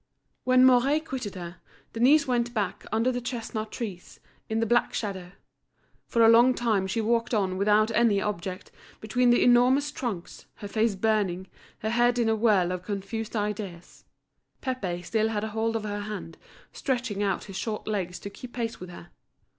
[0.45, 1.57] When Mouret quitted her,
[1.93, 5.33] Denise went back under the chestnut trees, in the black shadow.
[6.07, 10.67] For a long time she walked on without any object, between the enormous trunks, her
[10.67, 11.49] face burning,
[11.81, 14.03] her head in a whirl of confused ideas.
[14.59, 16.35] Pépé still had hold of her hand,
[16.73, 19.09] stretching out his short legs to keep pace with her.